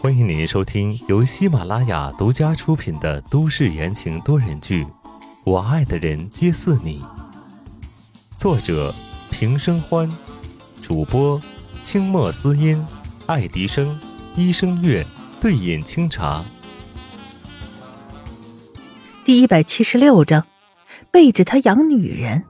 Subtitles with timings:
[0.00, 4.84] 欢迎您收听由喜马拉雅独家出品的都市言情多人剧
[5.44, 7.00] 《我爱的人皆似你》，
[8.36, 8.92] 作者
[9.30, 10.10] 平生欢，
[10.82, 11.40] 主播
[11.84, 12.84] 清墨思音、
[13.26, 13.96] 爱迪生、
[14.34, 15.06] 一生月、
[15.40, 16.44] 对饮清茶。
[19.24, 20.44] 第一百七十六章，
[21.12, 22.44] 背着他养女人。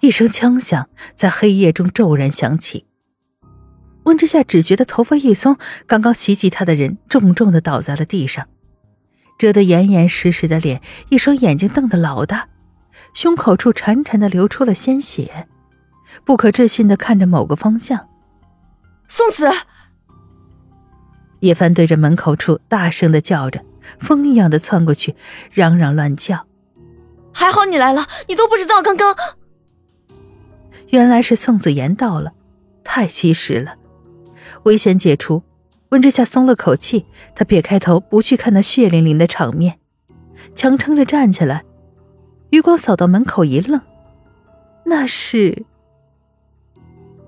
[0.00, 2.86] 一声枪响在黑夜中骤然响起。
[4.04, 8.46] 温之夏只觉得头发一松，刚刚袭击他的人重重的倒在了地上，
[9.36, 10.80] 遮得严严实实的脸，
[11.10, 12.48] 一双眼睛瞪得老大，
[13.12, 15.46] 胸口处潺潺的流出了鲜血，
[16.24, 18.08] 不可置信的看着某个方向。
[19.08, 19.50] 宋子，
[21.40, 23.62] 叶帆对着门口处大声的叫着，
[23.98, 25.16] 风一样的窜过去，
[25.52, 26.46] 嚷嚷乱叫。
[27.32, 29.14] 还好你来了，你都不知道刚刚。
[30.90, 32.32] 原来是宋子言到了，
[32.82, 33.76] 太及时了。
[34.64, 35.42] 危险解除，
[35.90, 37.04] 温之夏松了口气。
[37.34, 39.78] 他撇开头，不去看那血淋淋的场面，
[40.54, 41.64] 强撑着站起来，
[42.50, 43.80] 余光扫到门口，一愣。
[44.86, 45.64] 那是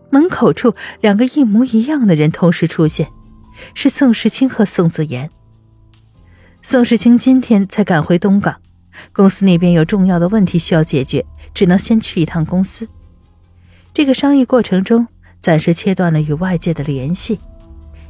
[0.09, 3.09] 门口处两个一模一样的人同时出现，
[3.75, 5.31] 是宋时清和宋子言。
[6.63, 8.61] 宋时清今天才赶回东港，
[9.13, 12.89] 公司那边有重要的问题需要解决，只能先去一趟公司。
[13.93, 15.07] 这个商议过程中。
[15.41, 17.41] 暂时切断了与外界的联系，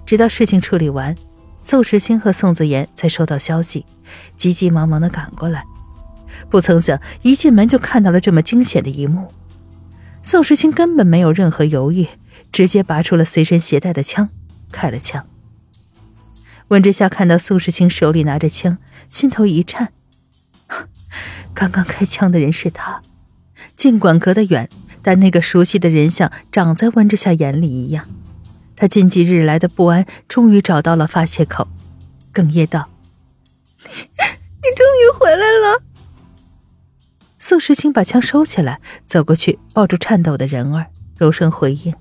[0.05, 1.17] 直到事情处理完，
[1.61, 3.87] 宋时清和宋子言才收到消息，
[4.37, 5.63] 急急忙忙的赶过来。
[6.49, 9.33] 不曾想，一进门就看到了这么惊险的一幕。
[10.25, 12.09] 宋时清根本没有任何犹豫，
[12.51, 14.29] 直接拔出了随身携带的枪，
[14.73, 15.25] 开了枪。
[16.67, 18.79] 温之夏看到宋时清手里拿着枪，
[19.09, 19.93] 心头一颤。
[21.55, 23.03] 刚刚开枪的人是他，
[23.77, 24.69] 尽管隔得远。
[25.03, 28.07] 但那个熟悉的人像长在温之夏眼里一样，
[28.77, 31.69] 他近几日来的不安终于找到了发泄口，
[32.33, 32.89] 哽咽道
[33.85, 35.83] ：“你， 你终于回来了。”
[37.39, 41.95] 宋时清把枪收起来，走过去抱住颤抖的人儿，柔声回应：“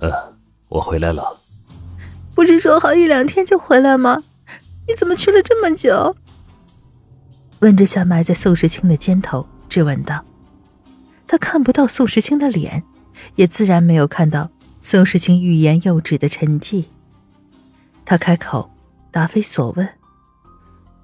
[0.00, 0.12] 嗯，
[0.68, 1.40] 我回来了。
[2.34, 4.22] 不是说好一两天就回来吗？
[4.86, 6.16] 你怎么去了这么久？”
[7.60, 10.24] 温之夏埋在宋时清的肩头，质问道。
[11.28, 12.82] 他看不到宋时清的脸，
[13.36, 14.50] 也自然没有看到
[14.82, 16.86] 宋时清欲言又止的沉寂。
[18.06, 18.70] 他开口，
[19.10, 19.86] 答非所问：“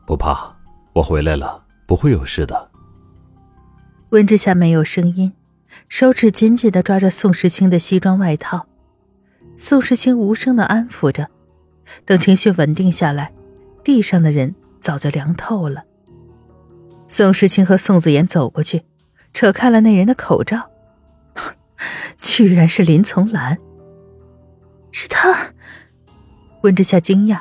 [0.06, 0.56] 不怕，
[0.94, 2.70] 我回来了，不会有事的。”
[4.10, 5.34] 温之夏没有声音，
[5.88, 8.66] 手指紧紧的抓着宋时清的西装外套。
[9.56, 11.28] 宋时清无声的安抚着，
[12.06, 13.32] 等情绪稳定下来，
[13.84, 15.84] 地上的人早就凉透了。
[17.06, 18.84] 宋时清和宋子言走过去。
[19.34, 20.70] 扯开了那人的口罩，
[22.22, 23.58] 居然是林从兰。
[24.92, 25.52] 是他，
[26.62, 27.40] 温之夏惊讶，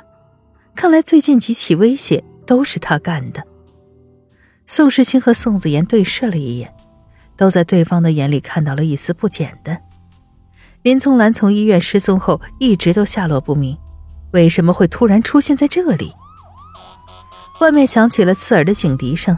[0.76, 3.46] 看来最近几起威胁都是他干的。
[4.66, 6.74] 宋世清和宋子言对视了一眼，
[7.38, 9.80] 都在对方的眼里看到了一丝不简单。
[10.82, 13.78] 林从兰从医院失踪后一直都下落不明，
[14.32, 16.14] 为什么会突然出现在这里？
[17.62, 19.38] 外面响起了刺耳的警笛声，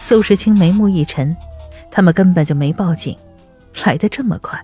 [0.00, 1.34] 宋世清眉目一沉。
[1.96, 3.16] 他们根本就没报警，
[3.86, 4.62] 来的这么快。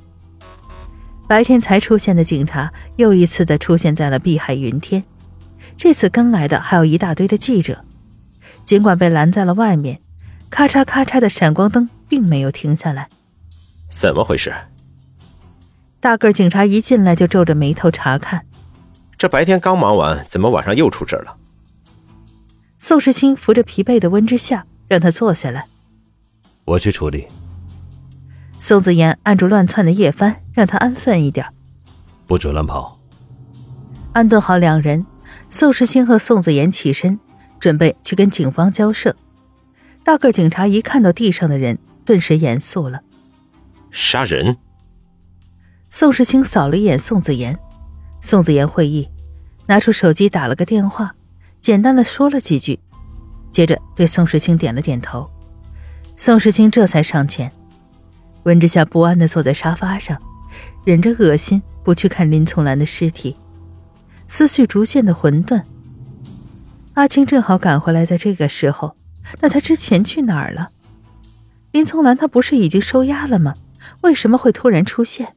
[1.27, 5.03] 白天才出现的警察又一次的出现在了碧海云天，
[5.75, 7.87] 这次跟来的还有一大堆的记者。
[8.67, 10.03] 尽管被拦在了外面，
[10.51, 13.09] 咔嚓咔嚓的闪光灯并没有停下来。
[13.89, 14.55] 怎么回事？
[16.01, 18.45] 大个警察一进来就皱着眉头查看。
[19.17, 21.35] 这白天刚忙完，怎么晚上又出事了？
[22.79, 25.69] 宋时清扶着疲惫的温之夏，让他坐下来。
[26.65, 27.27] 我去处理。
[28.61, 31.47] 宋子言按住乱窜的叶帆，让他安分一点，
[32.27, 33.01] 不准乱跑。
[34.13, 35.05] 安顿好两人，
[35.51, 37.19] 宋时清和宋子言起身，
[37.59, 39.17] 准备去跟警方交涉。
[40.05, 43.01] 大个警察一看到地上的人，顿时严肃了
[43.91, 44.57] ：“杀人！”
[45.91, 47.59] 宋时清扫了一眼宋子言，
[48.21, 49.09] 宋子言会意，
[49.67, 51.15] 拿出手机打了个电话，
[51.61, 52.79] 简单的说了几句，
[53.51, 55.29] 接着对宋时清点了点头。
[56.17, 57.51] 宋时清这才上前，
[58.45, 60.21] 温之夏不安的坐在沙发上，
[60.85, 63.37] 忍着恶心不去看林从兰的尸体，
[64.29, 65.63] 思绪逐渐的混沌。
[66.95, 68.97] 阿青正好赶回来，在这个时候，
[69.41, 70.71] 那他之前去哪儿了？
[71.73, 73.55] 林从兰他不是已经收押了吗？
[74.03, 75.35] 为什么会突然出现？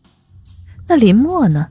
[0.87, 1.69] 那林墨呢？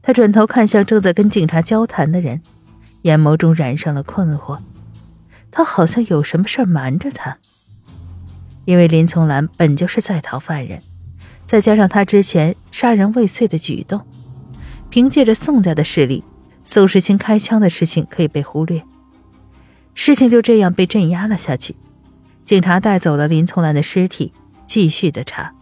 [0.00, 2.40] 他转头看向正在跟警察交谈的人，
[3.02, 4.58] 眼眸中染上了困惑。
[5.50, 7.38] 他好像有什么事瞒着他。
[8.64, 10.80] 因为林从兰本就是在逃犯人，
[11.46, 14.00] 再加上他之前杀人未遂的举动。
[14.90, 16.22] 凭借着宋家的势力，
[16.64, 18.82] 宋时清开枪的事情可以被忽略。
[19.94, 21.74] 事情就这样被镇压了下去。
[22.44, 24.32] 警察带走了林从兰的尸体，
[24.66, 25.52] 继续的查。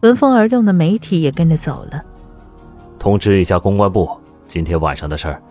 [0.00, 2.02] 闻风而动的媒体也跟着走了。
[2.98, 4.08] 通知一下公关部，
[4.46, 5.42] 今天晚上的事儿，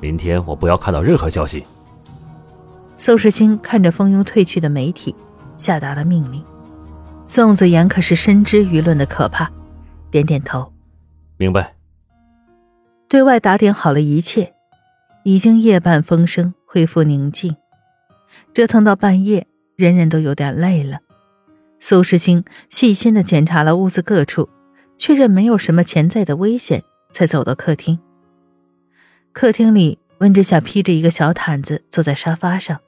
[0.00, 1.64] 明天我不要看到任何消息。
[2.96, 5.14] 宋时清看着蜂拥退去的媒体，
[5.56, 6.44] 下达了命令。
[7.26, 9.50] 宋子言可是深知舆论的可怕，
[10.10, 10.72] 点点头，
[11.36, 11.74] 明白。
[13.08, 14.54] 对外打点好了一切，
[15.24, 17.56] 已经夜半风声，恢复宁静。
[18.52, 19.46] 折腾到半夜。
[19.76, 21.00] 人人都有点累了，
[21.78, 24.48] 苏世清细心的检查了屋子各处，
[24.96, 26.82] 确认没有什么潜在的危险，
[27.12, 27.98] 才走到客厅。
[29.32, 32.80] 客厅里，温之夏披着一个小毯子坐在沙发上，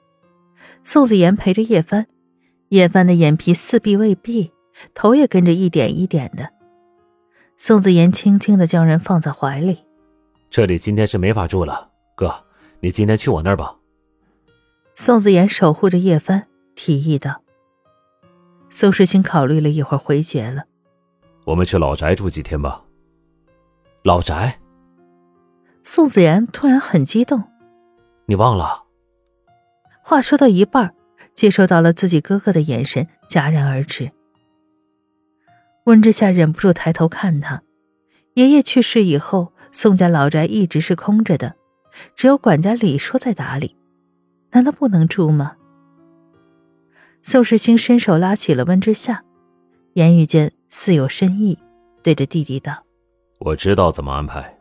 [0.83, 2.07] 宋子言陪着叶帆，
[2.69, 4.51] 叶帆的眼皮似闭未闭，
[4.93, 6.49] 头也跟着一点一点的。
[7.57, 9.85] 宋子妍轻轻的将人放在怀里，
[10.49, 12.45] 这里今天是没法住了，哥，
[12.79, 13.75] 你今天去我那儿吧。
[14.95, 16.47] 宋子妍守护着叶帆。
[16.81, 17.41] 提议道
[18.71, 20.63] ：“宋时清考虑了一会儿，回绝了。
[21.43, 22.85] 我们去老宅住几天吧。
[24.03, 24.61] 老宅。”
[25.83, 27.43] 宋子妍突然很激动
[28.27, 28.85] ：“你忘了？”
[30.01, 30.95] 话说到一半，
[31.39, 34.11] 接收到了自己哥哥的眼神，戛然而止。
[35.85, 37.63] 温之夏忍不住抬头看他。
[38.33, 41.55] 爷爷去世以后，宋家老宅一直是空着的，
[42.13, 43.77] 只有管家李叔在打理。
[44.51, 45.55] 难道不能住吗？
[47.23, 49.23] 宋世清伸手拉起了温之夏，
[49.93, 51.57] 言语间似有深意，
[52.03, 52.83] 对着弟弟道
[53.39, 54.57] ：“我知道怎么安排。”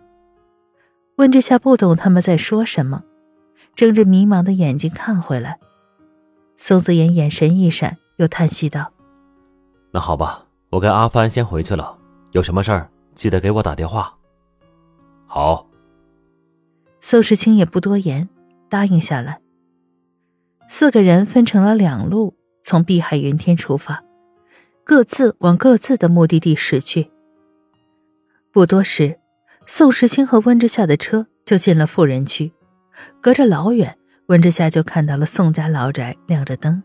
[1.18, 3.02] 温之夏不懂他们在说什么，
[3.74, 5.58] 睁着迷茫的眼睛看回来。
[6.60, 8.92] 宋子妍眼神一闪，又叹息道
[9.92, 11.96] ：“那好吧，我跟阿帆先回去了，
[12.32, 14.14] 有什么事儿记得给我打电话。”
[15.26, 15.66] 好。
[17.00, 18.28] 宋时清也不多言，
[18.68, 19.40] 答应下来。
[20.68, 22.34] 四个人分成了两路。
[22.60, 24.04] 从碧海云天出发，
[24.84, 27.10] 各自往各自的目的地驶去。
[28.52, 29.20] 不多时，
[29.64, 32.52] 宋时清和温之夏的车就进了富人区。
[33.22, 33.97] 隔着老远，
[34.28, 36.82] 温之夏就看到了宋家老宅亮着灯。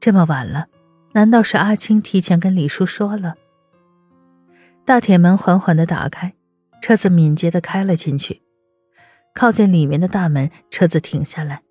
[0.00, 0.68] 这么晚了，
[1.12, 3.34] 难道是阿青提前跟李叔说了？
[4.86, 6.32] 大铁门缓缓的打开，
[6.80, 8.40] 车子敏捷的开了进去。
[9.34, 11.62] 靠近里面的大门，车子停下来，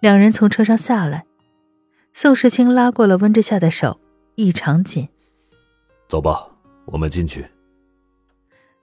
[0.00, 1.24] 两人从车上下来。
[2.12, 4.00] 宋时清拉过了温之夏的手，
[4.34, 5.08] 异常紧。
[6.08, 6.48] 走吧，
[6.86, 7.46] 我们进去。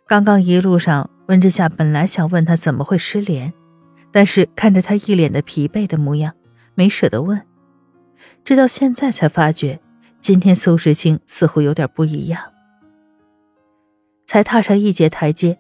[0.07, 3.53] 刚刚一路上，温之夏本来想问他怎么会失联，
[4.11, 6.33] 但是看着他一脸的疲惫的模样，
[6.75, 7.41] 没舍得问。
[8.43, 9.79] 直到现在才发觉，
[10.19, 12.51] 今天宋时清似乎有点不一样。
[14.25, 15.59] 才踏上一节台阶，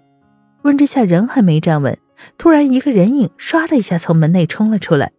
[0.63, 1.97] 温之夏人还没站稳，
[2.37, 5.11] 突然一个人影唰的一下从门内冲了出来，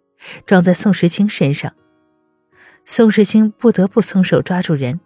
[0.47, 1.73] 撞在宋时清身上。
[2.85, 5.01] 宋时清不得不松手抓住人，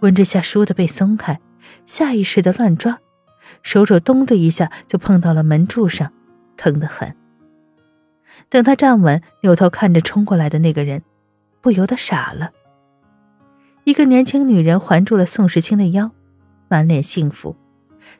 [0.00, 1.40] 温之夏倏地被松开，
[1.86, 2.98] 下意识的乱抓，
[3.62, 6.12] 手肘咚的一下就碰到了门柱上，
[6.56, 7.14] 疼得很。
[8.48, 11.02] 等他站稳，扭头看着冲过来的那个人，
[11.60, 12.50] 不由得傻了。
[13.84, 16.10] 一个年轻女人环住了宋时清的腰，
[16.68, 17.56] 满脸幸福，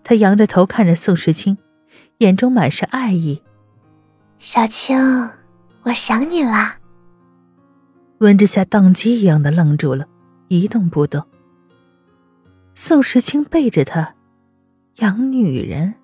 [0.02, 1.56] 她仰着头看着宋时清，
[2.18, 3.42] 眼中满是爱意
[4.40, 4.98] ：“小青，
[5.82, 6.78] 我想你啦。”
[8.18, 10.06] 温之夏宕机一样的愣住了，
[10.48, 11.24] 一动不动。
[12.74, 14.14] 宋时清背着他，
[14.96, 15.94] 养女人。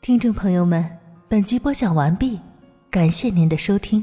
[0.00, 0.98] 听众朋友们，
[1.30, 2.40] 本集播讲完毕，
[2.88, 4.02] 感谢您的收听。